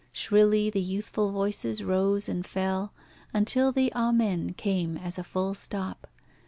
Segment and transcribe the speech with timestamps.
[0.11, 2.91] Shrilly the youthful voices rose and fell,
[3.35, 6.07] until the amen came as a full stop.